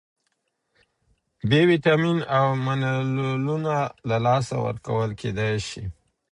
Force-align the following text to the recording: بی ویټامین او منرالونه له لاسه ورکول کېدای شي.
بی 1.49 1.61
ویټامین 1.69 2.19
او 2.37 2.47
منرالونه 2.65 3.75
له 4.09 4.17
لاسه 4.25 4.55
ورکول 4.67 5.09
کېدای 5.21 5.55
شي. 5.67 5.83